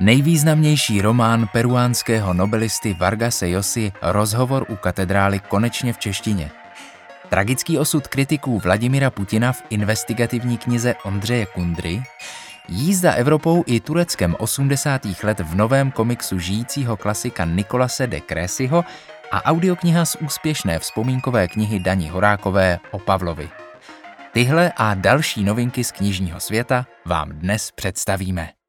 Nejvýznamnější 0.00 1.00
román 1.00 1.48
peruánského 1.52 2.34
nobelisty 2.34 2.94
Vargase 2.94 3.46
Llosy 3.46 3.92
Rozhovor 4.02 4.66
u 4.68 4.76
katedrály 4.76 5.38
konečně 5.38 5.92
v 5.92 5.98
češtině. 5.98 6.50
Tragický 7.28 7.78
osud 7.78 8.08
kritiků 8.08 8.58
Vladimira 8.58 9.10
Putina 9.10 9.52
v 9.52 9.62
investigativní 9.70 10.58
knize 10.58 10.94
Ondřeje 11.04 11.46
Kundry, 11.46 12.02
jízda 12.68 13.12
Evropou 13.12 13.64
i 13.66 13.80
Tureckem 13.80 14.36
80. 14.38 15.02
let 15.22 15.40
v 15.40 15.54
novém 15.54 15.90
komiksu 15.90 16.38
žijícího 16.38 16.96
klasika 16.96 17.44
Nikolase 17.44 18.06
de 18.06 18.20
Crésyho 18.20 18.84
a 19.30 19.44
audiokniha 19.44 20.04
z 20.04 20.16
úspěšné 20.16 20.78
vzpomínkové 20.78 21.48
knihy 21.48 21.80
Daní 21.80 22.10
Horákové 22.10 22.78
o 22.90 22.98
Pavlovi. 22.98 23.48
Tyhle 24.32 24.72
a 24.76 24.94
další 24.94 25.44
novinky 25.44 25.84
z 25.84 25.92
knižního 25.92 26.40
světa 26.40 26.86
vám 27.06 27.28
dnes 27.28 27.70
představíme. 27.70 28.59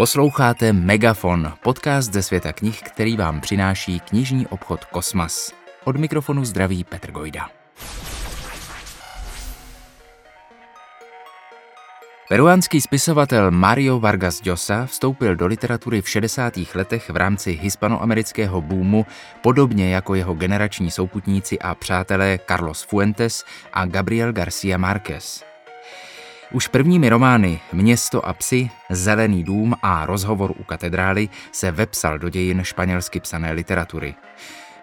Posloucháte 0.00 0.72
Megafon, 0.72 1.52
podcast 1.62 2.12
ze 2.12 2.22
světa 2.22 2.52
knih, 2.52 2.82
který 2.82 3.16
vám 3.16 3.40
přináší 3.40 4.00
knižní 4.00 4.46
obchod 4.46 4.84
Kosmas. 4.84 5.52
Od 5.84 5.96
mikrofonu 5.96 6.44
zdraví 6.44 6.84
Petr 6.84 7.10
Gojda. 7.10 7.48
Peruánský 12.28 12.80
spisovatel 12.80 13.50
Mario 13.50 14.00
Vargas 14.00 14.44
Llosa 14.44 14.86
vstoupil 14.86 15.36
do 15.36 15.46
literatury 15.46 16.02
v 16.02 16.08
60. 16.08 16.54
letech 16.74 17.10
v 17.10 17.16
rámci 17.16 17.52
hispanoamerického 17.52 18.60
boomu, 18.60 19.06
podobně 19.42 19.94
jako 19.94 20.14
jeho 20.14 20.34
generační 20.34 20.90
souputníci 20.90 21.58
a 21.58 21.74
přátelé 21.74 22.38
Carlos 22.48 22.82
Fuentes 22.82 23.44
a 23.72 23.86
Gabriel 23.86 24.32
García 24.32 24.78
Márquez. 24.78 25.49
Už 26.52 26.68
prvními 26.68 27.08
romány 27.08 27.60
Město 27.72 28.26
a 28.26 28.32
psy, 28.32 28.70
Zelený 28.90 29.44
dům 29.44 29.74
a 29.82 30.06
Rozhovor 30.06 30.52
u 30.58 30.62
katedrály 30.64 31.28
se 31.52 31.70
vepsal 31.70 32.18
do 32.18 32.28
dějin 32.28 32.64
španělsky 32.64 33.20
psané 33.20 33.52
literatury. 33.52 34.14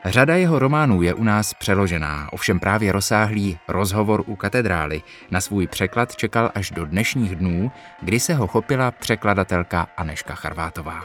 Řada 0.05 0.35
jeho 0.35 0.59
románů 0.59 1.01
je 1.01 1.13
u 1.13 1.23
nás 1.23 1.53
přeložená, 1.53 2.29
ovšem 2.31 2.59
právě 2.59 2.91
rozsáhlý 2.91 3.59
rozhovor 3.67 4.23
u 4.25 4.35
katedrály 4.35 5.01
na 5.31 5.41
svůj 5.41 5.67
překlad 5.67 6.15
čekal 6.15 6.51
až 6.55 6.71
do 6.71 6.85
dnešních 6.85 7.35
dnů, 7.35 7.71
kdy 8.01 8.19
se 8.19 8.33
ho 8.33 8.47
chopila 8.47 8.91
překladatelka 8.91 9.87
Aneška 9.97 10.35
Charvátová. 10.35 11.03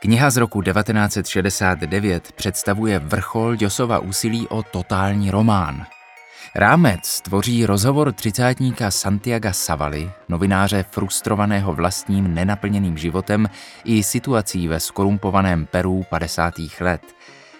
Kniha 0.00 0.30
z 0.30 0.36
roku 0.36 0.62
1969 0.62 2.32
představuje 2.32 2.98
vrchol 2.98 3.56
Josova 3.60 3.98
úsilí 3.98 4.48
o 4.48 4.62
totální 4.62 5.30
román– 5.30 5.86
Rámec 6.54 7.20
tvoří 7.20 7.66
rozhovor 7.66 8.12
třicátníka 8.12 8.90
Santiago 8.90 9.48
Savaly, 9.52 10.10
novináře 10.28 10.84
frustrovaného 10.90 11.72
vlastním 11.72 12.34
nenaplněným 12.34 12.98
životem 12.98 13.48
i 13.84 14.02
situací 14.02 14.68
ve 14.68 14.80
skorumpovaném 14.80 15.66
Peru 15.66 16.04
50. 16.10 16.54
let, 16.80 17.02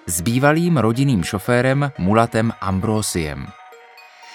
s 0.06 0.20
bývalým 0.20 0.76
rodinným 0.76 1.24
šoférem 1.24 1.92
Mulatem 1.98 2.52
Ambrosiem. 2.60 3.46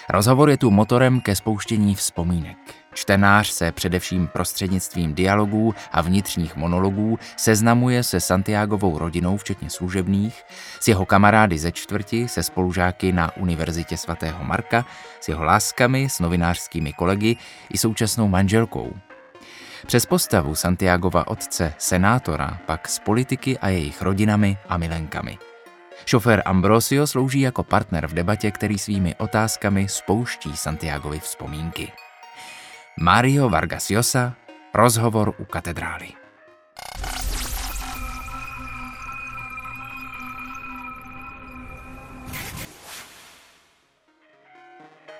Rozhovor 0.08 0.50
je 0.50 0.56
tu 0.56 0.70
motorem 0.70 1.20
ke 1.20 1.36
spouštění 1.36 1.94
vzpomínek. 1.94 2.75
Čtenář 2.96 3.48
se 3.48 3.72
především 3.72 4.26
prostřednictvím 4.26 5.14
dialogů 5.14 5.74
a 5.92 6.00
vnitřních 6.00 6.56
monologů 6.56 7.18
seznamuje 7.36 8.02
se 8.02 8.20
Santiagovou 8.20 8.98
rodinou, 8.98 9.36
včetně 9.36 9.70
služebných, 9.70 10.42
s 10.80 10.88
jeho 10.88 11.06
kamarády 11.06 11.58
ze 11.58 11.72
čtvrti, 11.72 12.28
se 12.28 12.42
spolužáky 12.42 13.12
na 13.12 13.36
Univerzitě 13.36 13.96
svatého 13.96 14.44
Marka, 14.44 14.86
s 15.20 15.28
jeho 15.28 15.44
láskami, 15.44 16.08
s 16.08 16.20
novinářskými 16.20 16.92
kolegy 16.92 17.36
i 17.70 17.78
současnou 17.78 18.28
manželkou. 18.28 18.92
Přes 19.86 20.06
postavu 20.06 20.54
Santiagova 20.54 21.26
otce, 21.26 21.74
senátora, 21.78 22.58
pak 22.66 22.88
s 22.88 22.98
politiky 22.98 23.58
a 23.58 23.68
jejich 23.68 24.02
rodinami 24.02 24.58
a 24.68 24.76
milenkami. 24.76 25.38
Šofér 26.06 26.42
Ambrosio 26.44 27.06
slouží 27.06 27.40
jako 27.40 27.62
partner 27.62 28.06
v 28.06 28.14
debatě, 28.14 28.50
který 28.50 28.78
svými 28.78 29.14
otázkami 29.14 29.88
spouští 29.88 30.56
Santiagovi 30.56 31.20
vzpomínky. 31.20 31.92
Mario 33.00 33.48
Vargas 33.48 33.90
Llosa, 33.90 34.34
rozhovor 34.74 35.34
u 35.38 35.44
katedrály. 35.44 36.08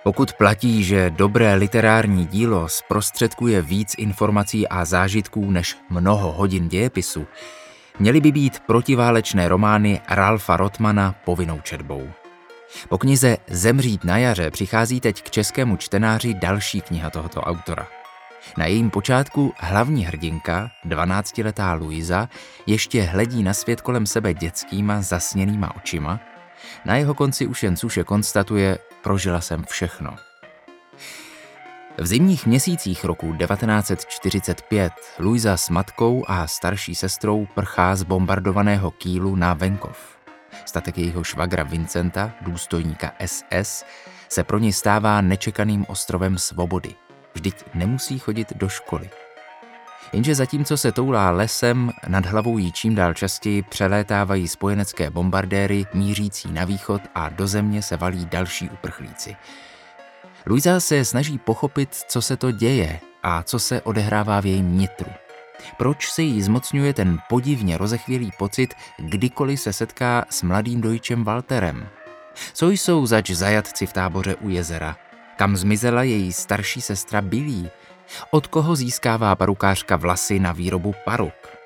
Pokud 0.03 0.33
platí, 0.33 0.85
že 0.85 1.11
dobré 1.11 1.55
literární 1.55 2.27
dílo 2.27 2.69
zprostředkuje 2.69 3.63
víc 3.63 3.95
informací 3.99 4.69
a 4.69 4.85
zážitků 4.85 5.51
než 5.51 5.77
mnoho 5.91 6.33
hodin 6.33 6.69
dějepisu, 6.69 7.27
měly 7.99 8.21
by 8.21 8.33
být 8.33 8.61
protiválečné 8.61 9.49
romány 9.49 10.01
Ralfa 10.09 10.57
Rotmana 10.57 11.15
povinnou 11.25 11.61
četbou. 11.61 12.11
Po 12.88 12.99
knize 12.99 13.37
Zemřít 13.49 14.04
na 14.04 14.19
jaře 14.19 14.50
přichází 14.50 15.00
teď 15.00 15.22
k 15.22 15.31
českému 15.31 15.77
čtenáři 15.77 16.34
další 16.34 16.81
kniha 16.81 17.10
tohoto 17.10 17.41
autora. 17.41 17.87
Na 18.56 18.66
jejím 18.66 18.91
počátku 18.91 19.54
hlavní 19.59 20.04
hrdinka, 20.04 20.71
12-letá 20.84 21.78
Luisa, 21.81 22.28
ještě 22.66 23.03
hledí 23.03 23.43
na 23.43 23.54
svět 23.54 23.81
kolem 23.81 24.06
sebe 24.06 24.34
dětskýma 24.34 25.03
zasněnýma 25.03 25.77
očima. 25.77 26.21
Na 26.84 26.97
jeho 26.97 27.15
konci 27.15 27.47
už 27.47 27.62
jen 27.62 27.77
suše 27.77 28.04
konstatuje, 28.04 28.78
prožila 29.03 29.41
jsem 29.41 29.65
všechno. 29.65 30.16
V 31.98 32.06
zimních 32.06 32.47
měsících 32.47 33.04
roku 33.04 33.37
1945 33.37 34.93
Luisa 35.19 35.56
s 35.56 35.71
matkou 35.71 36.25
a 36.28 36.47
starší 36.47 36.94
sestrou 36.94 37.47
prchá 37.54 37.97
z 37.97 38.03
bombardovaného 38.03 38.91
Kýlu 38.91 39.37
na 39.37 39.54
venkov. 39.54 40.16
Statek 40.65 40.99
jejího 40.99 41.25
švagra 41.25 41.62
Vincenta, 41.62 42.33
důstojníka 42.41 43.12
SS, 43.27 43.84
se 44.28 44.44
pro 44.44 44.59
ní 44.59 44.72
stává 44.72 45.21
nečekaným 45.21 45.87
ostrovem 45.89 46.39
svobody. 46.39 46.94
Vždyť 47.34 47.65
nemusí 47.75 48.19
chodit 48.19 48.56
do 48.56 48.69
školy. 48.69 49.11
Jenže 50.12 50.34
zatímco 50.34 50.77
se 50.77 50.93
toulá 50.93 51.31
lesem, 51.31 51.91
nad 52.09 52.27
hlavou 52.27 52.59
jí 52.59 52.72
čím 52.72 52.95
dál 52.95 53.15
častěji 53.15 53.62
přelétávají 53.62 54.49
spojenecké 54.49 55.11
bombardéry 55.11 55.84
mířící 55.95 56.53
na 56.53 56.65
východ 56.65 57.03
a 57.15 57.28
do 57.28 57.47
země 57.47 57.83
se 57.83 57.97
valí 57.97 58.27
další 58.27 58.71
uprchlíci. 58.71 59.37
Luisa 60.47 60.81
se 60.81 61.05
snaží 61.05 61.39
pochopit, 61.39 61.95
co 61.95 62.22
se 62.22 62.37
to 62.37 62.50
děje 62.50 63.00
a 63.22 63.43
co 63.43 63.59
se 63.59 63.83
odehrává 63.83 64.41
v 64.41 64.47
jejím 64.47 64.78
nitru. 64.78 65.11
Proč 65.77 66.11
se 66.11 66.22
jí 66.22 66.43
zmocňuje 66.43 66.94
ten 66.94 67.19
podivně 67.28 67.78
rozechvělý 67.78 68.31
pocit, 68.39 68.75
kdykoliv 68.99 69.61
se 69.61 69.72
setká 69.72 70.25
s 70.31 70.43
mladým 70.43 70.81
dojčem 70.81 71.25
Walterem? 71.25 71.89
Co 72.53 72.71
jsou 72.71 73.06
zač 73.06 73.31
zajatci 73.31 73.87
v 73.87 73.93
táboře 73.93 74.34
u 74.34 74.49
jezera? 74.49 74.97
Kam 75.37 75.56
zmizela 75.56 76.03
její 76.03 76.33
starší 76.33 76.81
sestra 76.81 77.21
Billy? 77.21 77.71
Od 78.31 78.47
koho 78.47 78.77
získává 78.77 79.37
parukářka 79.37 79.97
vlasy 79.97 80.39
na 80.39 80.53
výrobu 80.53 80.95
paruk? 81.05 81.56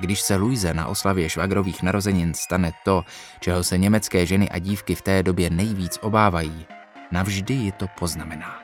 Když 0.00 0.20
se 0.20 0.36
Luise 0.36 0.74
na 0.74 0.86
oslavě 0.86 1.30
švagrových 1.30 1.82
narozenin 1.82 2.34
stane 2.34 2.72
to, 2.84 3.02
čeho 3.40 3.64
se 3.64 3.78
německé 3.78 4.26
ženy 4.26 4.50
a 4.50 4.58
dívky 4.58 4.94
v 4.94 5.02
té 5.02 5.22
době 5.22 5.50
nejvíc 5.50 5.98
obávají, 6.02 6.66
navždy 7.10 7.54
ji 7.54 7.72
to 7.72 7.86
poznamená. 7.98 8.62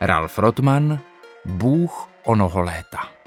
Ralf 0.00 0.38
Rotman, 0.38 1.00
Bůh 1.44 2.08
onoho 2.24 2.60
léta. 2.60 3.17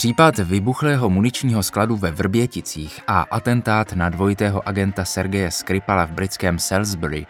Případ 0.00 0.38
vybuchlého 0.38 1.10
muničního 1.10 1.62
skladu 1.62 1.96
ve 1.96 2.10
Vrběticích 2.10 3.00
a 3.06 3.20
atentát 3.20 3.92
na 3.92 4.08
dvojitého 4.08 4.68
agenta 4.68 5.04
Sergeje 5.04 5.50
Skripala 5.50 6.04
v 6.04 6.10
britském 6.10 6.58
Salisbury 6.58 7.26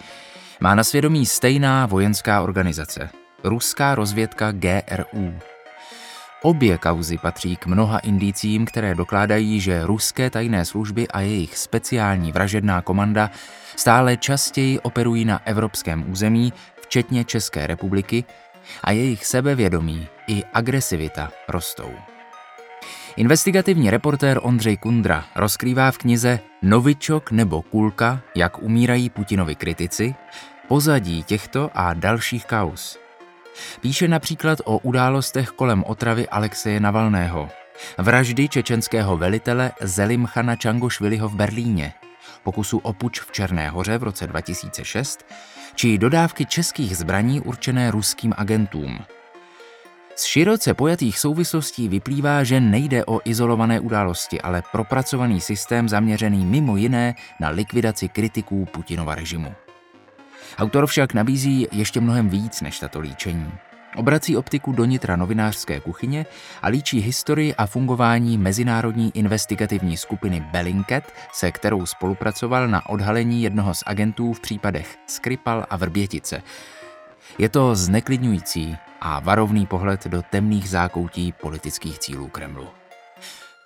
má 0.60 0.74
na 0.74 0.84
svědomí 0.84 1.26
stejná 1.26 1.86
vojenská 1.86 2.42
organizace– 2.42 3.10
ruská 3.44 3.94
rozvědka 3.94 4.52
GRU. 4.52 5.34
Obě 6.42 6.78
kauzy 6.78 7.18
patří 7.18 7.56
k 7.56 7.66
mnoha 7.66 7.98
indicím, 7.98 8.66
které 8.66 8.94
dokládají, 8.94 9.60
že 9.60 9.86
ruské 9.86 10.30
tajné 10.30 10.64
služby 10.64 11.08
a 11.08 11.20
jejich 11.20 11.58
speciální 11.58 12.32
vražedná 12.32 12.82
komanda 12.82 13.30
stále 13.76 14.16
častěji 14.16 14.80
operují 14.80 15.24
na 15.24 15.40
evropském 15.44 16.10
území, 16.12 16.52
včetně 16.82 17.24
České 17.24 17.66
republiky, 17.66 18.24
a 18.84 18.90
jejich 18.90 19.26
sebevědomí 19.26 20.08
i 20.26 20.42
agresivita 20.52 21.30
rostou. 21.48 21.90
Investigativní 23.16 23.90
reportér 23.90 24.40
Ondřej 24.42 24.76
Kundra 24.76 25.24
rozkrývá 25.36 25.90
v 25.90 25.98
knize 25.98 26.40
Novičok 26.62 27.30
nebo 27.30 27.62
Kulka, 27.62 28.20
jak 28.34 28.62
umírají 28.62 29.10
Putinovi 29.10 29.54
kritici, 29.54 30.14
pozadí 30.68 31.22
těchto 31.22 31.70
a 31.74 31.94
dalších 31.94 32.46
kaus. 32.46 32.98
Píše 33.80 34.08
například 34.08 34.58
o 34.64 34.78
událostech 34.78 35.48
kolem 35.48 35.84
otravy 35.86 36.28
Alexeje 36.28 36.80
Navalného, 36.80 37.48
vraždy 37.98 38.48
čečenského 38.48 39.16
velitele 39.16 39.72
Zelimchana 39.80 40.56
Čangošviliho 40.56 41.28
v 41.28 41.34
Berlíně, 41.34 41.92
pokusu 42.42 42.78
o 42.78 42.92
puč 42.92 43.20
v 43.20 43.32
Černé 43.32 43.70
hoře 43.70 43.98
v 43.98 44.02
roce 44.02 44.26
2006, 44.26 45.26
či 45.74 45.98
dodávky 45.98 46.46
českých 46.46 46.96
zbraní 46.96 47.40
určené 47.40 47.90
ruským 47.90 48.34
agentům. 48.36 48.98
Z 50.16 50.24
široce 50.24 50.74
pojatých 50.74 51.18
souvislostí 51.18 51.88
vyplývá, 51.88 52.44
že 52.44 52.60
nejde 52.60 53.04
o 53.04 53.20
izolované 53.24 53.80
události, 53.80 54.40
ale 54.40 54.62
propracovaný 54.72 55.40
systém 55.40 55.88
zaměřený 55.88 56.44
mimo 56.46 56.76
jiné 56.76 57.14
na 57.40 57.48
likvidaci 57.48 58.08
kritiků 58.08 58.64
Putinova 58.64 59.14
režimu. 59.14 59.54
Autor 60.58 60.86
však 60.86 61.14
nabízí 61.14 61.66
ještě 61.72 62.00
mnohem 62.00 62.28
víc 62.28 62.60
než 62.60 62.78
tato 62.78 63.00
líčení. 63.00 63.52
Obrací 63.96 64.36
optiku 64.36 64.72
do 64.72 64.84
nitra 64.84 65.16
novinářské 65.16 65.80
kuchyně 65.80 66.26
a 66.62 66.68
líčí 66.68 67.00
historii 67.00 67.54
a 67.54 67.66
fungování 67.66 68.38
mezinárodní 68.38 69.16
investigativní 69.16 69.96
skupiny 69.96 70.40
Bellingcat, 70.52 71.04
se 71.32 71.52
kterou 71.52 71.86
spolupracoval 71.86 72.68
na 72.68 72.88
odhalení 72.88 73.42
jednoho 73.42 73.74
z 73.74 73.82
agentů 73.86 74.32
v 74.32 74.40
případech 74.40 74.96
Skripal 75.06 75.66
a 75.70 75.76
Vrbětice. 75.76 76.42
Je 77.38 77.48
to 77.48 77.74
zneklidňující 77.74 78.76
a 79.00 79.20
varovný 79.20 79.66
pohled 79.66 80.06
do 80.06 80.22
temných 80.22 80.70
zákoutí 80.70 81.32
politických 81.32 81.98
cílů 81.98 82.28
Kremlu. 82.28 82.68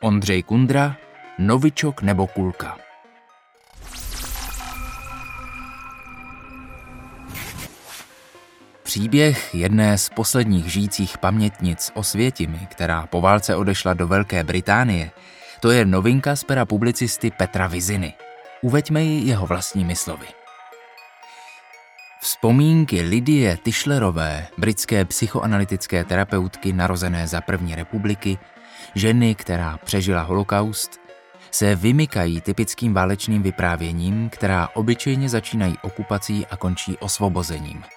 Ondřej 0.00 0.43
Kundra, 0.43 0.96
Novičok 1.38 2.02
nebo 2.02 2.26
Kulka. 2.26 2.76
Příběh 8.82 9.55
jedné 9.55 9.99
z 9.99 10.08
posledních 10.08 10.72
žijících 10.72 11.19
pamětnic 11.19 11.90
o 11.94 12.02
Světimi, 12.02 12.69
která 12.70 13.06
po 13.06 13.20
válce 13.20 13.56
odešla 13.56 13.94
do 13.94 14.06
Velké 14.06 14.44
Británie, 14.44 15.10
to 15.60 15.70
je 15.70 15.84
novinka 15.84 16.37
z 16.37 16.44
pera 16.44 16.64
publicisty 16.64 17.31
Petra 17.31 17.67
Viziny. 17.67 18.14
Uveďme 18.62 19.02
ji 19.02 19.28
jeho 19.28 19.46
vlastními 19.46 19.96
slovy. 19.96 20.44
Vzpomínky 22.25 23.03
Lidie 23.03 23.59
Tischlerové, 23.65 24.47
britské 24.59 25.05
psychoanalytické 25.05 26.05
terapeutky 26.05 26.73
narozené 26.73 27.29
za 27.29 27.41
první 27.41 27.75
republiky, 27.75 28.38
ženy, 28.94 29.35
která 29.35 29.79
přežila 29.85 30.23
holokaust, 30.23 31.00
se 31.50 31.76
vymykají 31.76 32.41
typickým 32.41 32.94
válečným 32.94 33.43
vyprávěním, 33.43 34.31
která 34.31 34.69
obyčejně 34.75 35.29
začínají 35.29 35.75
okupací 35.82 36.47
a 36.47 36.56
končí 36.56 36.97
osvobozením– 36.99 37.85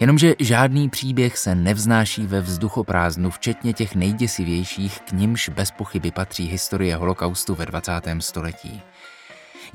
Jenomže 0.00 0.34
žádný 0.38 0.88
příběh 0.88 1.38
se 1.38 1.54
nevznáší 1.54 2.26
ve 2.26 2.40
vzduchoprázdnu, 2.40 3.30
včetně 3.30 3.72
těch 3.72 3.94
nejděsivějších, 3.94 5.00
k 5.00 5.12
nimž 5.12 5.48
bez 5.48 5.70
pochyby 5.70 6.10
patří 6.10 6.46
historie 6.46 6.96
holokaustu 6.96 7.54
ve 7.54 7.66
20. 7.66 7.92
století. 8.18 8.82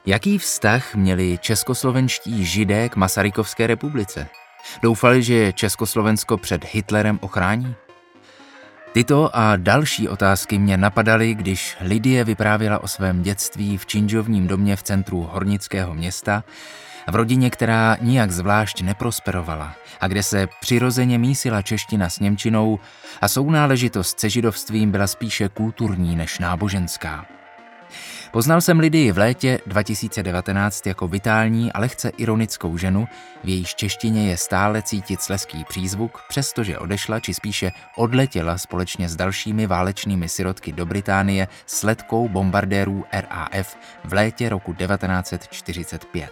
Jaký 0.05 0.37
vztah 0.37 0.95
měli 0.95 1.37
českoslovenští 1.41 2.45
židé 2.45 2.89
k 2.89 2.95
Masarykovské 2.95 3.67
republice? 3.67 4.27
Doufali, 4.81 5.23
že 5.23 5.53
Československo 5.53 6.37
před 6.37 6.65
Hitlerem 6.73 7.19
ochrání? 7.21 7.75
Tyto 8.91 9.35
a 9.35 9.55
další 9.55 10.09
otázky 10.09 10.57
mě 10.57 10.77
napadaly, 10.77 11.35
když 11.35 11.77
Lidie 11.81 12.23
vyprávěla 12.23 12.83
o 12.83 12.87
svém 12.87 13.21
dětství 13.23 13.77
v 13.77 13.85
činžovním 13.85 14.47
domě 14.47 14.75
v 14.75 14.83
centru 14.83 15.29
hornického 15.31 15.93
města 15.93 16.43
v 17.11 17.15
rodině, 17.15 17.49
která 17.49 17.97
nijak 18.01 18.31
zvlášť 18.31 18.81
neprosperovala 18.81 19.75
a 19.99 20.07
kde 20.07 20.23
se 20.23 20.47
přirozeně 20.61 21.17
mísila 21.17 21.61
čeština 21.61 22.09
s 22.09 22.19
Němčinou 22.19 22.79
a 23.21 23.27
sounáležitost 23.27 24.19
se 24.19 24.29
židovstvím 24.29 24.91
byla 24.91 25.07
spíše 25.07 25.49
kulturní 25.49 26.15
než 26.15 26.39
náboženská. 26.39 27.38
Poznal 28.31 28.61
jsem 28.61 28.79
Lidii 28.79 29.11
v 29.11 29.17
létě 29.17 29.59
2019 29.65 30.87
jako 30.87 31.07
vitální 31.07 31.71
a 31.71 31.79
lehce 31.79 32.09
ironickou 32.09 32.77
ženu, 32.77 33.07
v 33.43 33.49
jejíž 33.49 33.75
češtině 33.75 34.29
je 34.29 34.37
stále 34.37 34.81
cítit 34.81 35.21
sleský 35.21 35.63
přízvuk, 35.63 36.21
přestože 36.29 36.77
odešla 36.77 37.19
či 37.19 37.33
spíše 37.33 37.71
odletěla 37.95 38.57
společně 38.57 39.09
s 39.09 39.15
dalšími 39.15 39.67
válečnými 39.67 40.29
sirotky 40.29 40.71
do 40.71 40.85
Británie 40.85 41.47
s 41.65 41.83
letkou 41.83 42.29
bombardérů 42.29 43.05
RAF 43.13 43.77
v 44.03 44.13
létě 44.13 44.49
roku 44.49 44.73
1945. 44.73 46.29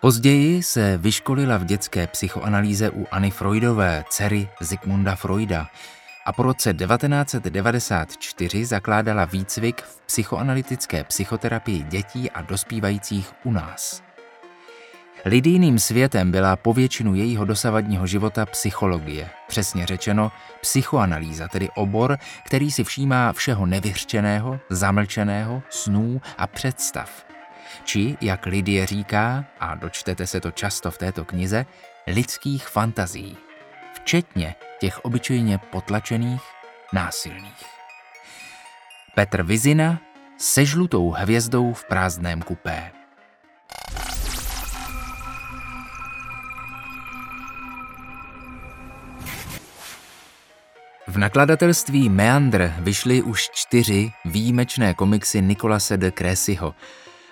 Později 0.00 0.62
se 0.62 0.98
vyškolila 0.98 1.56
v 1.56 1.64
dětské 1.64 2.06
psychoanalýze 2.06 2.90
u 2.90 3.06
Anny 3.10 3.30
Freudové, 3.30 4.04
dcery 4.08 4.48
Zygmunda 4.60 5.16
Freuda, 5.16 5.66
a 6.24 6.32
po 6.32 6.42
roce 6.42 6.74
1994 6.74 8.64
zakládala 8.64 9.24
výcvik 9.24 9.82
v 9.82 10.00
psychoanalytické 10.06 11.04
psychoterapii 11.04 11.82
dětí 11.82 12.30
a 12.30 12.42
dospívajících 12.42 13.32
u 13.44 13.52
nás. 13.52 14.02
Lidijným 15.24 15.78
světem 15.78 16.30
byla 16.30 16.56
po 16.56 16.72
většinu 16.72 17.14
jejího 17.14 17.44
dosavadního 17.44 18.06
života 18.06 18.46
psychologie, 18.46 19.30
přesně 19.48 19.86
řečeno 19.86 20.32
psychoanalýza, 20.60 21.48
tedy 21.48 21.68
obor, 21.74 22.18
který 22.46 22.70
si 22.70 22.84
všímá 22.84 23.32
všeho 23.32 23.66
nevyřčeného, 23.66 24.60
zamlčeného, 24.70 25.62
snů 25.70 26.20
a 26.38 26.46
představ– 26.46 27.24
či, 27.84 28.16
jak 28.20 28.46
Lidie 28.46 28.86
říká, 28.86 29.44
a 29.60 29.74
dočtete 29.74 30.26
se 30.26 30.40
to 30.40 30.50
často 30.50 30.90
v 30.90 30.98
této 30.98 31.24
knize, 31.24 31.66
lidských 32.06 32.68
fantazí, 32.68 33.36
včetně 34.02 34.54
těch 34.80 35.04
obyčejně 35.04 35.58
potlačených, 35.58 36.42
násilných. 36.92 37.66
Petr 39.14 39.42
Vizina 39.42 40.00
se 40.38 40.64
žlutou 40.64 41.10
hvězdou 41.10 41.72
v 41.72 41.84
prázdném 41.84 42.42
kupé. 42.42 42.92
V 51.06 51.18
nakladatelství 51.18 52.08
Meandr 52.08 52.72
vyšly 52.78 53.22
už 53.22 53.50
čtyři 53.52 54.12
výjimečné 54.24 54.94
komiksy 54.94 55.42
Nikolase 55.42 55.96
de 55.96 56.10
Crésyho, 56.10 56.74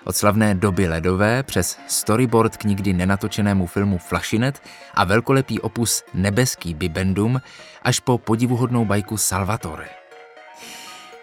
od 0.03 0.15
slavné 0.15 0.55
doby 0.55 0.87
ledové 0.87 1.43
přes 1.43 1.79
storyboard 1.87 2.57
k 2.57 2.63
nikdy 2.63 2.93
nenatočenému 2.93 3.65
filmu 3.65 3.97
Flašinet 3.97 4.61
a 4.93 5.03
velkolepý 5.03 5.59
opus 5.59 6.03
Nebeský 6.13 6.73
Bibendum 6.73 7.41
až 7.83 7.99
po 7.99 8.17
podivuhodnou 8.17 8.85
bajku 8.85 9.17
Salvatore. 9.17 9.87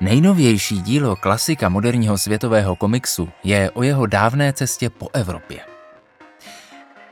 Nejnovější 0.00 0.82
dílo 0.82 1.16
klasika 1.16 1.68
moderního 1.68 2.18
světového 2.18 2.76
komiksu 2.76 3.28
je 3.44 3.70
o 3.70 3.82
jeho 3.82 4.06
dávné 4.06 4.52
cestě 4.52 4.90
po 4.90 5.08
Evropě. 5.12 5.60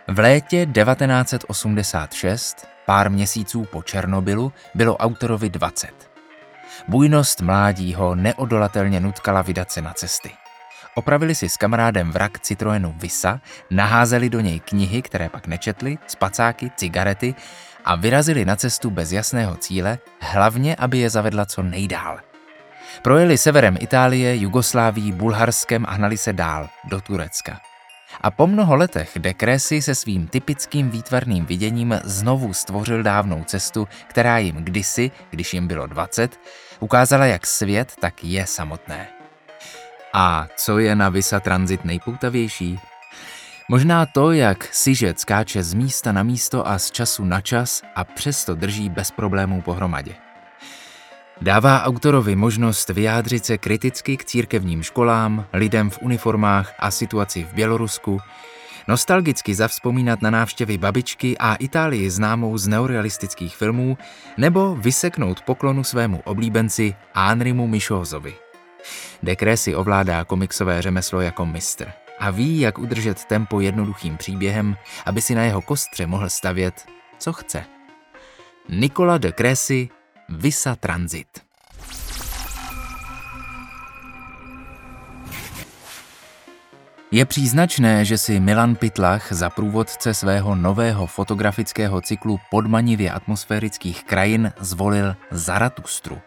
V 0.08 0.18
létě 0.18 0.66
1986, 0.66 2.66
pár 2.86 3.10
měsíců 3.10 3.64
po 3.64 3.82
Černobylu, 3.82 4.52
bylo 4.74 4.96
autorovi 4.96 5.50
20. 5.50 5.90
Bujnost 6.88 7.40
mládí 7.40 7.94
ho 7.94 8.14
neodolatelně 8.14 9.00
nutkala 9.00 9.42
vydat 9.42 9.70
se 9.70 9.82
na 9.82 9.92
cesty. 9.92 10.30
Opravili 10.96 11.34
si 11.34 11.48
s 11.48 11.56
kamarádem 11.56 12.10
vrak 12.10 12.40
Citroenu 12.40 12.94
Visa, 12.96 13.40
naházeli 13.70 14.30
do 14.30 14.40
něj 14.40 14.60
knihy, 14.60 15.02
které 15.02 15.28
pak 15.28 15.46
nečetli, 15.46 15.98
spacáky, 16.06 16.70
cigarety 16.76 17.34
a 17.84 17.96
vyrazili 17.96 18.44
na 18.44 18.56
cestu 18.56 18.90
bez 18.90 19.12
jasného 19.12 19.56
cíle, 19.56 19.98
hlavně, 20.20 20.76
aby 20.76 20.98
je 20.98 21.10
zavedla 21.10 21.46
co 21.46 21.62
nejdál. 21.62 22.18
Projeli 23.02 23.38
severem 23.38 23.76
Itálie, 23.80 24.36
Jugosláví, 24.36 25.12
Bulharskem 25.12 25.86
a 25.88 25.92
hnali 25.92 26.16
se 26.16 26.32
dál, 26.32 26.68
do 26.84 27.00
Turecka. 27.00 27.60
A 28.20 28.30
po 28.30 28.46
mnoho 28.46 28.76
letech 28.76 29.10
de 29.18 29.34
Cressy 29.34 29.82
se 29.82 29.94
svým 29.94 30.26
typickým 30.26 30.90
výtvarným 30.90 31.46
viděním 31.46 32.00
znovu 32.04 32.54
stvořil 32.54 33.02
dávnou 33.02 33.44
cestu, 33.44 33.88
která 34.06 34.38
jim 34.38 34.56
kdysi, 34.56 35.10
když 35.30 35.54
jim 35.54 35.68
bylo 35.68 35.86
20, 35.86 36.40
ukázala 36.80 37.26
jak 37.26 37.46
svět, 37.46 37.92
tak 38.00 38.24
je 38.24 38.46
samotné. 38.46 39.15
A 40.18 40.46
co 40.56 40.78
je 40.78 40.96
na 40.96 41.08
Visa 41.08 41.40
Transit 41.40 41.84
nejpoutavější? 41.84 42.78
Možná 43.68 44.06
to, 44.06 44.32
jak 44.32 44.74
Sižet 44.74 45.20
skáče 45.20 45.62
z 45.62 45.74
místa 45.74 46.12
na 46.12 46.22
místo 46.22 46.68
a 46.68 46.78
z 46.78 46.90
času 46.90 47.24
na 47.24 47.40
čas 47.40 47.82
a 47.94 48.04
přesto 48.04 48.54
drží 48.54 48.88
bez 48.88 49.10
problémů 49.10 49.62
pohromadě. 49.62 50.14
Dává 51.40 51.82
autorovi 51.82 52.36
možnost 52.36 52.88
vyjádřit 52.88 53.44
se 53.44 53.58
kriticky 53.58 54.16
k 54.16 54.24
církevním 54.24 54.82
školám, 54.82 55.46
lidem 55.52 55.90
v 55.90 55.98
uniformách 56.02 56.74
a 56.78 56.90
situaci 56.90 57.44
v 57.44 57.54
Bělorusku, 57.54 58.20
nostalgicky 58.88 59.54
zavzpomínat 59.54 60.22
na 60.22 60.30
návštěvy 60.30 60.78
babičky 60.78 61.38
a 61.38 61.54
Itálii 61.54 62.10
známou 62.10 62.58
z 62.58 62.68
neorealistických 62.68 63.56
filmů, 63.56 63.98
nebo 64.36 64.76
vyseknout 64.76 65.40
poklonu 65.40 65.84
svému 65.84 66.20
oblíbenci 66.24 66.94
Anrimu 67.14 67.66
Mišózovi. 67.66 68.45
Dekresy 69.22 69.74
ovládá 69.74 70.24
komiksové 70.24 70.82
řemeslo 70.82 71.20
jako 71.20 71.46
mistr 71.46 71.92
a 72.18 72.30
ví, 72.30 72.60
jak 72.60 72.78
udržet 72.78 73.24
tempo 73.24 73.60
jednoduchým 73.60 74.16
příběhem, 74.16 74.76
aby 75.06 75.22
si 75.22 75.34
na 75.34 75.42
jeho 75.42 75.62
kostře 75.62 76.06
mohl 76.06 76.28
stavět 76.28 76.86
co 77.18 77.32
chce. 77.32 77.64
Nikola 78.68 79.18
de 79.18 79.32
Crécy, 79.32 79.88
Visa 80.28 80.76
Transit. 80.76 81.46
Je 87.10 87.24
příznačné, 87.24 88.04
že 88.04 88.18
si 88.18 88.40
Milan 88.40 88.76
Pitlach 88.76 89.32
za 89.32 89.50
průvodce 89.50 90.14
svého 90.14 90.54
nového 90.54 91.06
fotografického 91.06 92.00
cyklu 92.00 92.40
podmanivě 92.50 93.10
atmosférických 93.10 94.04
krajin 94.04 94.52
zvolil 94.60 95.16
Zaratustru. 95.30 96.18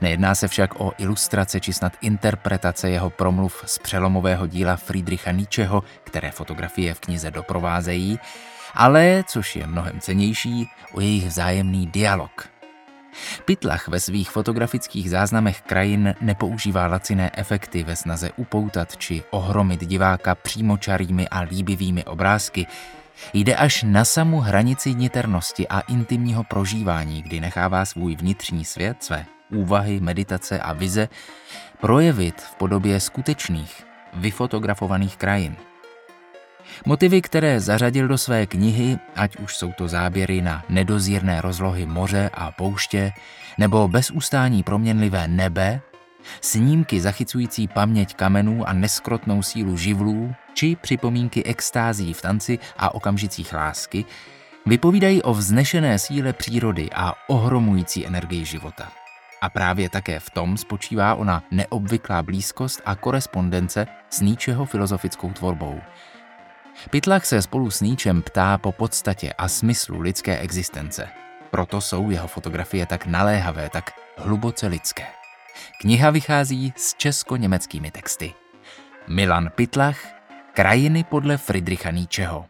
Nejedná 0.00 0.34
se 0.34 0.48
však 0.48 0.80
o 0.80 0.92
ilustrace 0.98 1.60
či 1.60 1.72
snad 1.72 1.92
interpretace 2.00 2.90
jeho 2.90 3.10
promluv 3.10 3.64
z 3.66 3.78
přelomového 3.78 4.46
díla 4.46 4.76
Friedricha 4.76 5.32
Nietzscheho, 5.32 5.82
které 6.04 6.30
fotografie 6.30 6.94
v 6.94 7.00
knize 7.00 7.30
doprovázejí, 7.30 8.18
ale, 8.74 9.24
což 9.26 9.56
je 9.56 9.66
mnohem 9.66 10.00
cenější, 10.00 10.70
o 10.92 11.00
jejich 11.00 11.26
vzájemný 11.26 11.86
dialog– 11.86 12.48
Pitlach 13.44 13.88
ve 13.88 14.00
svých 14.00 14.30
fotografických 14.30 15.10
záznamech 15.10 15.60
krajin 15.60 16.14
nepoužívá 16.20 16.86
laciné 16.86 17.30
efekty 17.34 17.82
ve 17.82 17.96
snaze 17.96 18.30
upoutat 18.36 18.96
či 18.96 19.22
ohromit 19.30 19.86
diváka 19.86 20.34
přímočarými 20.34 21.28
a 21.28 21.40
líbivými 21.40 22.04
obrázky. 22.04 22.66
Jde 23.32 23.56
až 23.56 23.82
na 23.82 24.04
samu 24.04 24.40
hranici 24.40 24.94
niternosti 24.94 25.68
a 25.68 25.80
intimního 25.80 26.44
prožívání, 26.44 27.22
kdy 27.22 27.40
nechává 27.40 27.84
svůj 27.84 28.16
vnitřní 28.16 28.64
svět, 28.64 29.04
své 29.04 29.26
úvahy, 29.50 30.00
meditace 30.00 30.60
a 30.60 30.72
vize 30.72 31.08
projevit 31.80 32.40
v 32.40 32.54
podobě 32.54 33.00
skutečných, 33.00 33.86
vyfotografovaných 34.14 35.16
krajin– 35.16 35.56
Motivy, 36.86 37.22
které 37.22 37.60
zařadil 37.60 38.08
do 38.08 38.18
své 38.18 38.46
knihy, 38.46 38.98
ať 39.16 39.36
už 39.36 39.56
jsou 39.56 39.72
to 39.72 39.88
záběry 39.88 40.42
na 40.42 40.64
nedozírné 40.68 41.40
rozlohy 41.40 41.86
moře 41.86 42.30
a 42.34 42.50
pouště, 42.50 43.12
nebo 43.58 43.88
bez 43.88 44.10
ustání 44.10 44.62
proměnlivé 44.62 45.28
nebe, 45.28 45.80
snímky 46.40 47.00
zachycující 47.00 47.68
paměť 47.68 48.14
kamenů 48.14 48.68
a 48.68 48.72
neskrotnou 48.72 49.42
sílu 49.42 49.76
živlů, 49.76 50.34
či 50.54 50.76
připomínky 50.76 51.44
extází 51.44 52.12
v 52.12 52.22
tanci 52.22 52.58
a 52.76 52.94
okamžicích 52.94 53.52
lásky, 53.52 54.04
vypovídají 54.66 55.22
o 55.22 55.34
vznešené 55.34 55.98
síle 55.98 56.32
přírody 56.32 56.88
a 56.94 57.14
ohromující 57.28 58.06
energii 58.06 58.44
života. 58.44 58.92
A 59.42 59.50
právě 59.50 59.88
také 59.88 60.20
v 60.20 60.30
tom 60.30 60.56
spočívá 60.56 61.14
ona 61.14 61.42
neobvyklá 61.50 62.22
blízkost 62.22 62.82
a 62.84 62.94
korespondence 62.94 63.86
s 64.10 64.20
Níčeho 64.20 64.64
filozofickou 64.64 65.32
tvorbou– 65.32 65.80
Pitlach 66.90 67.26
se 67.26 67.42
spolu 67.42 67.70
s 67.70 67.80
Níčem 67.80 68.22
ptá 68.22 68.58
po 68.58 68.72
podstatě 68.72 69.32
a 69.32 69.48
smyslu 69.48 70.00
lidské 70.00 70.38
existence. 70.38 71.08
Proto 71.50 71.80
jsou 71.80 72.10
jeho 72.10 72.28
fotografie 72.28 72.86
tak 72.86 73.06
naléhavé, 73.06 73.68
tak 73.68 73.90
hluboce 74.16 74.66
lidské. 74.66 75.17
Kniha 75.80 76.10
vychází 76.10 76.72
s 76.76 76.94
česko-německými 76.94 77.90
texty. 77.90 78.34
Milan 79.08 79.50
Pitlach, 79.54 79.98
Krajiny 80.54 81.04
podle 81.04 81.36
Friedricha 81.36 81.90
Nietzscheho. 81.90 82.46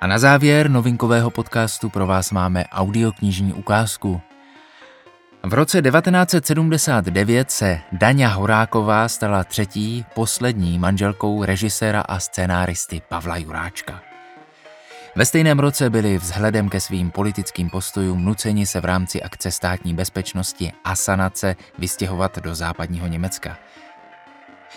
A 0.00 0.06
na 0.06 0.18
závěr 0.18 0.70
novinkového 0.70 1.30
podcastu 1.30 1.90
pro 1.90 2.06
vás 2.06 2.30
máme 2.30 2.64
audioknižní 2.64 3.52
ukázku 3.52 4.20
v 5.44 5.54
roce 5.54 5.82
1979 5.82 7.50
se 7.50 7.80
Daňa 7.92 8.28
Horáková 8.28 9.08
stala 9.08 9.44
třetí, 9.44 10.04
poslední 10.14 10.78
manželkou 10.78 11.44
režiséra 11.44 12.00
a 12.00 12.18
scénáristy 12.18 13.02
Pavla 13.08 13.36
Juráčka. 13.36 14.11
Ve 15.16 15.24
stejném 15.24 15.58
roce 15.58 15.90
byli 15.90 16.18
vzhledem 16.18 16.68
ke 16.68 16.80
svým 16.80 17.10
politickým 17.10 17.70
postojům 17.70 18.24
nuceni 18.24 18.66
se 18.66 18.80
v 18.80 18.84
rámci 18.84 19.22
akce 19.22 19.50
státní 19.50 19.94
bezpečnosti 19.94 20.72
a 20.84 20.96
sanace 20.96 21.56
vystěhovat 21.78 22.38
do 22.38 22.54
západního 22.54 23.06
Německa. 23.06 23.58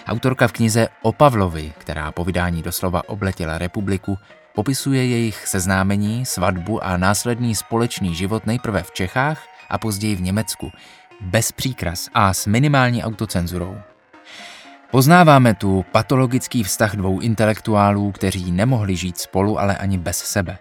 Autorka 0.08 0.48
v 0.48 0.52
knize 0.52 0.88
o 1.02 1.12
Pavlovi, 1.12 1.74
která 1.78 2.12
po 2.12 2.26
vydání 2.26 2.62
doslova 2.62 3.10
obletěla 3.10 3.58
republiku, 3.58 4.18
popisuje 4.56 5.06
jejich 5.06 5.48
seznámení, 5.48 6.26
svatbu 6.26 6.84
a 6.84 6.98
následný 6.98 7.56
společný 7.56 8.16
život 8.16 8.46
nejprve 8.46 8.84
v 8.84 8.92
Čechách– 8.92 9.44
a 9.70 9.78
později 9.78 10.16
v 10.16 10.22
Německu, 10.22 10.72
bez 11.22 11.52
příkras 11.52 12.10
a 12.14 12.34
s 12.34 12.48
minimální 12.48 13.04
autocenzurou. 13.04 13.78
Poznáváme 14.92 15.54
tu 15.54 15.86
patologický 15.92 16.64
vztah 16.64 16.96
dvou 16.96 17.20
intelektuálů, 17.20 18.12
kteří 18.12 18.52
nemohli 18.52 18.96
žít 18.96 19.18
spolu, 19.18 19.60
ale 19.60 19.78
ani 19.78 19.98
bez 19.98 20.18
sebe. 20.18 20.58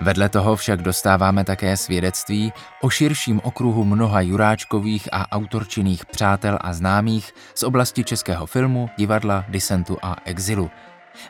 Vedle 0.00 0.28
toho 0.28 0.56
však 0.56 0.82
dostáváme 0.82 1.44
také 1.44 1.76
svědectví 1.76 2.52
o 2.82 2.90
širším 2.90 3.40
okruhu 3.44 3.84
mnoha 3.84 4.20
juráčkových 4.20 5.08
a 5.12 5.32
autorčinných 5.32 6.06
přátel 6.06 6.58
a 6.60 6.72
známých 6.72 7.32
z 7.54 7.62
oblasti 7.62 8.04
českého 8.04 8.46
filmu, 8.46 8.90
divadla, 8.96 9.44
disentu 9.48 9.98
a 10.02 10.16
exilu– 10.24 10.70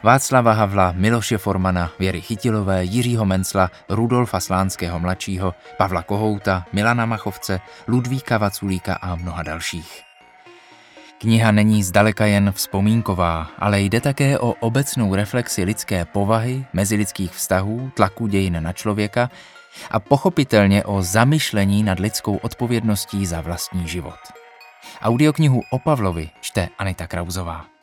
Václava 0.02 0.52
Havla, 0.52 0.93
Miloše 0.93 1.38
Formana, 1.38 1.90
Věry 1.99 2.21
Chytilové, 2.21 2.85
Jiřího 2.85 3.25
Mencla, 3.25 3.71
Rudolfa 3.88 4.40
Slánského 4.40 4.99
mladšího, 4.99 5.55
Pavla 5.76 6.02
Kohouta, 6.02 6.64
Milana 6.73 7.07
Machovce, 7.07 7.61
Ludvíka 7.88 8.38
Vaculíka 8.38 8.95
a 8.95 9.14
mnoha 9.14 9.43
dalších. 9.43 10.06
Kniha 11.26 11.50
není 11.50 11.83
zdaleka 11.83 12.26
jen 12.26 12.52
vzpomínková, 12.52 13.50
ale 13.59 13.80
jde 13.80 14.00
také 14.00 14.38
o 14.38 14.52
obecnou 14.52 15.14
reflexi 15.14 15.64
lidské 15.64 16.04
povahy, 16.04 16.64
mezilidských 16.73 17.33
vztahů, 17.33 17.90
tlaku 17.95 18.26
dějin 18.26 18.62
na 18.62 18.73
člověka 18.73 19.30
a 19.90 20.00
pochopitelně 20.00 20.85
o 20.85 21.02
zamyšlení 21.02 21.83
nad 21.83 21.99
lidskou 21.99 22.37
odpovědností 22.37 23.26
za 23.26 23.40
vlastní 23.40 23.88
život. 23.88 24.18
Audioknihu 25.02 25.61
o 25.71 25.78
Pavlovi 25.78 26.30
čte 26.40 26.68
Anita 26.78 27.06
Krauzová. 27.06 27.75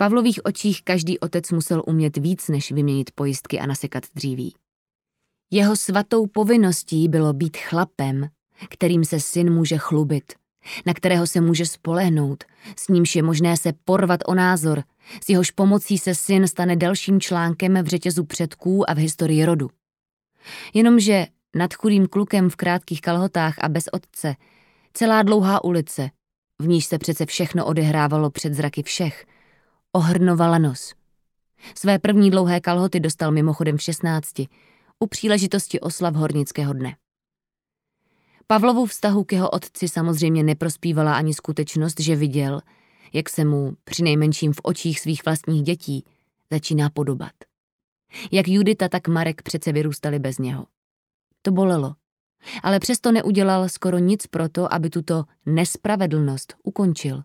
Pavlových 0.00 0.44
očích 0.44 0.82
každý 0.82 1.18
otec 1.18 1.50
musel 1.50 1.82
umět 1.86 2.16
víc, 2.16 2.48
než 2.48 2.72
vyměnit 2.72 3.10
pojistky 3.14 3.60
a 3.60 3.66
nasekat 3.66 4.04
dříví. 4.14 4.54
Jeho 5.50 5.76
svatou 5.76 6.26
povinností 6.26 7.08
bylo 7.08 7.32
být 7.32 7.56
chlapem, 7.56 8.28
kterým 8.70 9.04
se 9.04 9.20
syn 9.20 9.52
může 9.52 9.78
chlubit, 9.78 10.32
na 10.86 10.94
kterého 10.94 11.26
se 11.26 11.40
může 11.40 11.66
spolehnout, 11.66 12.44
s 12.76 12.88
nímž 12.88 13.16
je 13.16 13.22
možné 13.22 13.56
se 13.56 13.72
porvat 13.84 14.20
o 14.26 14.34
názor, 14.34 14.82
s 15.24 15.28
jehož 15.28 15.50
pomocí 15.50 15.98
se 15.98 16.14
syn 16.14 16.48
stane 16.48 16.76
dalším 16.76 17.20
článkem 17.20 17.74
v 17.82 17.86
řetězu 17.86 18.24
předků 18.24 18.90
a 18.90 18.94
v 18.94 18.98
historii 18.98 19.44
rodu. 19.44 19.70
Jenomže 20.74 21.26
nad 21.54 21.74
chudým 21.74 22.06
klukem 22.06 22.50
v 22.50 22.56
krátkých 22.56 23.00
kalhotách 23.00 23.54
a 23.58 23.68
bez 23.68 23.84
otce, 23.92 24.34
celá 24.92 25.22
dlouhá 25.22 25.64
ulice, 25.64 26.10
v 26.58 26.68
níž 26.68 26.84
se 26.84 26.98
přece 26.98 27.26
všechno 27.26 27.66
odehrávalo 27.66 28.30
před 28.30 28.54
zraky 28.54 28.82
všech– 28.82 29.26
ohrnovala 29.92 30.58
nos. 30.58 30.94
Své 31.74 31.98
první 31.98 32.30
dlouhé 32.30 32.60
kalhoty 32.60 33.00
dostal 33.00 33.32
mimochodem 33.32 33.76
v 33.76 33.82
16, 33.82 34.32
u 34.98 35.06
příležitosti 35.06 35.80
oslav 35.80 36.14
hornického 36.14 36.72
dne. 36.72 36.96
Pavlovu 38.46 38.86
vztahu 38.86 39.24
k 39.24 39.32
jeho 39.32 39.50
otci 39.50 39.88
samozřejmě 39.88 40.42
neprospívala 40.42 41.14
ani 41.16 41.34
skutečnost, 41.34 42.00
že 42.00 42.16
viděl, 42.16 42.60
jak 43.12 43.28
se 43.28 43.44
mu, 43.44 43.76
při 43.84 44.02
nejmenším 44.02 44.52
v 44.52 44.60
očích 44.62 45.00
svých 45.00 45.24
vlastních 45.24 45.62
dětí, 45.62 46.04
začíná 46.50 46.90
podobat. 46.90 47.32
Jak 48.32 48.48
Judita, 48.48 48.88
tak 48.88 49.08
Marek 49.08 49.42
přece 49.42 49.72
vyrůstali 49.72 50.18
bez 50.18 50.38
něho. 50.38 50.66
To 51.42 51.50
bolelo, 51.50 51.94
ale 52.62 52.80
přesto 52.80 53.12
neudělal 53.12 53.68
skoro 53.68 53.98
nic 53.98 54.26
proto, 54.26 54.74
aby 54.74 54.90
tuto 54.90 55.24
nespravedlnost 55.46 56.54
ukončil. 56.62 57.22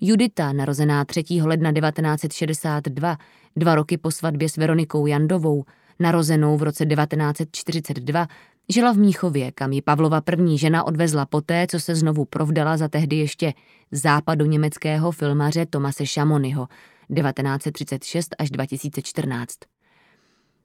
Judita, 0.00 0.52
narozená 0.52 1.04
3. 1.04 1.24
ledna 1.42 1.72
1962, 1.72 3.16
dva 3.56 3.74
roky 3.74 3.98
po 3.98 4.10
svatbě 4.10 4.48
s 4.48 4.56
Veronikou 4.56 5.06
Jandovou, 5.06 5.64
narozenou 5.98 6.56
v 6.56 6.62
roce 6.62 6.86
1942, 6.86 8.26
žila 8.68 8.92
v 8.92 8.98
Míchově, 8.98 9.52
kam 9.52 9.72
ji 9.72 9.82
Pavlova 9.82 10.20
první 10.20 10.58
žena 10.58 10.84
odvezla 10.84 11.26
poté, 11.26 11.66
co 11.70 11.80
se 11.80 11.94
znovu 11.94 12.24
provdala 12.24 12.76
za 12.76 12.88
tehdy 12.88 13.16
ještě 13.16 13.52
západoněmeckého 13.90 15.10
filmaře 15.10 15.66
Tomase 15.66 16.06
Šamonyho 16.06 16.68
1936 17.14 18.34
až 18.38 18.50
2014. 18.50 19.56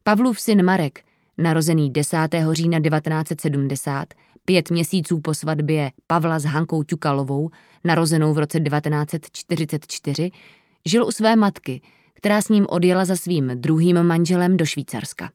Pavlův 0.04 0.40
syn 0.40 0.66
Marek, 0.66 1.00
narozený 1.38 1.92
10. 1.92 2.18
října 2.52 2.80
1970, 2.80 4.14
pět 4.46 4.72
měsíců 4.72 5.20
po 5.20 5.34
svatbě 5.34 5.92
Pavla 6.08 6.40
s 6.40 6.46
Hankou 6.46 6.84
Ťukalovou, 6.84 7.50
narozenou 7.84 8.34
v 8.34 8.38
roce 8.38 8.60
1944, 8.60 10.32
žil 10.86 11.06
u 11.06 11.12
své 11.12 11.36
matky, 11.36 11.82
která 12.14 12.42
s 12.42 12.50
ním 12.50 12.66
odjela 12.70 13.06
za 13.06 13.16
svým 13.16 13.52
druhým 13.56 14.04
manželem 14.04 14.58
do 14.58 14.66
Švýcarska. 14.66 15.32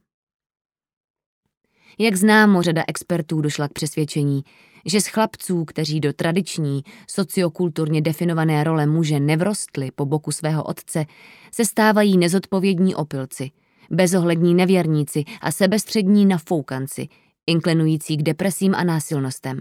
Jak 1.99 2.17
známo, 2.17 2.63
řada 2.63 2.83
expertů 2.89 3.41
došla 3.41 3.69
k 3.69 3.73
přesvědčení, 3.73 4.45
že 4.87 5.01
z 5.01 5.07
chlapců, 5.07 5.65
kteří 5.65 6.01
do 6.01 6.13
tradiční, 6.13 6.83
sociokulturně 7.11 8.03
definované 8.03 8.65
role 8.65 8.87
muže 8.87 9.21
nevrostli 9.21 9.91
po 9.95 10.07
boku 10.07 10.33
svého 10.33 10.63
otce, 10.65 11.07
se 11.55 11.65
stávají 11.65 12.19
nezodpovědní 12.19 12.95
opilci, 12.95 13.51
bezohlední 13.91 14.55
nevěrníci 14.55 15.25
a 15.41 15.53
sebestřední 15.53 16.27
nafoukanci, 16.27 17.09
inklinující 17.47 18.17
k 18.17 18.23
depresím 18.23 18.75
a 18.75 18.85
násilnostem. 18.85 19.61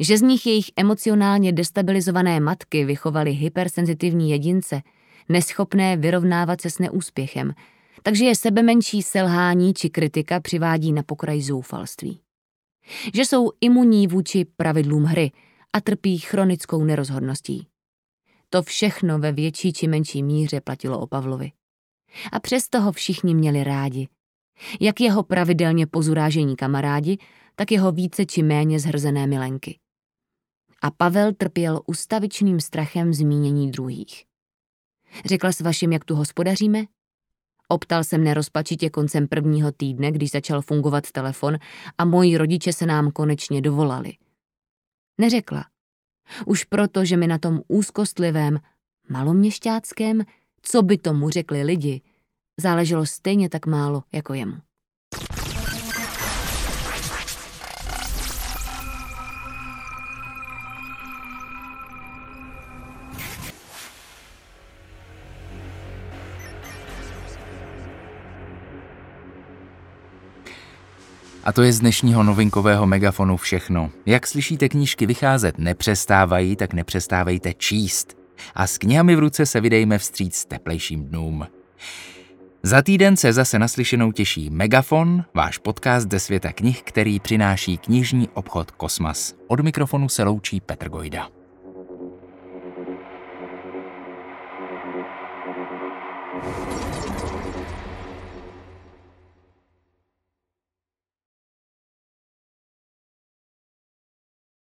Že 0.00 0.18
z 0.18 0.22
nich 0.22 0.46
jejich 0.46 0.70
emocionálně 0.76 1.52
destabilizované 1.52 2.40
matky 2.40 2.84
vychovaly 2.84 3.32
hypersenzitivní 3.32 4.30
jedince, 4.30 4.82
neschopné 5.28 5.96
vyrovnávat 5.96 6.60
se 6.60 6.70
s 6.70 6.78
neúspěchem, 6.78 7.54
takže 8.02 8.24
je 8.24 8.36
sebemenší 8.36 9.02
selhání 9.02 9.74
či 9.74 9.90
kritika 9.90 10.40
přivádí 10.40 10.92
na 10.92 11.02
pokraj 11.02 11.42
zoufalství. 11.42 12.20
Že 13.14 13.24
jsou 13.24 13.50
imunní 13.60 14.06
vůči 14.06 14.44
pravidlům 14.56 15.04
hry 15.04 15.32
a 15.72 15.80
trpí 15.80 16.18
chronickou 16.18 16.84
nerozhodností. 16.84 17.66
To 18.50 18.62
všechno 18.62 19.18
ve 19.18 19.32
větší 19.32 19.72
či 19.72 19.88
menší 19.88 20.22
míře 20.22 20.60
platilo 20.60 21.00
o 21.00 21.06
Pavlovi. 21.06 21.52
A 22.32 22.40
přesto 22.40 22.80
ho 22.80 22.92
všichni 22.92 23.34
měli 23.34 23.64
rádi. 23.64 24.08
Jak 24.80 25.00
jeho 25.00 25.22
pravidelně 25.22 25.86
pozurážení 25.86 26.56
kamarádi, 26.56 27.18
tak 27.54 27.72
jeho 27.72 27.92
více 27.92 28.26
či 28.26 28.42
méně 28.42 28.80
zhrzené 28.80 29.26
milenky. 29.26 29.78
A 30.82 30.90
Pavel 30.90 31.32
trpěl 31.32 31.80
ustavičným 31.86 32.60
strachem 32.60 33.14
zmínění 33.14 33.70
druhých. 33.70 34.24
Řekla 35.24 35.52
s 35.52 35.60
vaším, 35.60 35.92
jak 35.92 36.04
tu 36.04 36.14
hospodaříme? 36.14 36.84
Optal 37.68 38.04
jsem 38.04 38.24
nerozpačitě 38.24 38.90
koncem 38.90 39.28
prvního 39.28 39.72
týdne, 39.72 40.12
když 40.12 40.30
začal 40.30 40.62
fungovat 40.62 41.10
telefon 41.10 41.58
a 41.98 42.04
moji 42.04 42.36
rodiče 42.36 42.72
se 42.72 42.86
nám 42.86 43.10
konečně 43.10 43.60
dovolali. 43.60 44.12
Neřekla. 45.20 45.64
Už 46.46 46.64
proto, 46.64 47.04
že 47.04 47.16
mi 47.16 47.26
na 47.26 47.38
tom 47.38 47.60
úzkostlivém, 47.68 48.58
maloměšťáckém, 49.08 50.22
co 50.62 50.82
by 50.82 50.98
tomu 50.98 51.30
řekli 51.30 51.62
lidi, 51.62 52.02
záleželo 52.60 53.06
stejně 53.06 53.48
tak 53.48 53.66
málo 53.66 54.02
jako 54.12 54.34
jemu. 54.34 54.56
A 71.44 71.52
to 71.52 71.62
je 71.62 71.72
z 71.72 71.80
dnešního 71.80 72.22
novinkového 72.22 72.86
megafonu 72.86 73.36
všechno. 73.36 73.90
Jak 74.06 74.26
slyšíte 74.26 74.68
knížky 74.68 75.06
vycházet 75.06 75.58
nepřestávají, 75.58 76.56
tak 76.56 76.72
nepřestávejte 76.72 77.54
číst. 77.54 78.16
A 78.54 78.66
s 78.66 78.78
knihami 78.78 79.16
v 79.16 79.18
ruce 79.18 79.46
se 79.46 79.60
vydejme 79.60 79.98
vstříc 79.98 80.44
teplejším 80.44 81.04
dnům. 81.04 81.46
Za 82.66 82.82
týden 82.82 83.16
se 83.16 83.32
zase 83.32 83.58
naslyšenou 83.58 84.12
těší 84.12 84.50
Megafon, 84.50 85.24
váš 85.34 85.58
podcast 85.58 86.10
ze 86.10 86.20
světa 86.20 86.52
knih, 86.52 86.82
který 86.82 87.20
přináší 87.20 87.78
knižní 87.78 88.28
obchod 88.34 88.70
Kosmas. 88.70 89.34
Od 89.48 89.60
mikrofonu 89.60 90.08
se 90.08 90.22
loučí 90.22 90.60
Petr 90.60 90.88
Gojda. 90.88 91.28